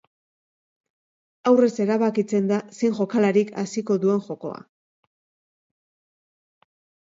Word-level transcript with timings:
Aurrez 1.51 1.69
erabakitzen 1.85 2.49
da 2.53 2.59
zein 2.79 2.97
jokalarik 3.01 3.53
hasiko 3.67 4.01
duen 4.09 4.27
jokoa. 4.31 4.67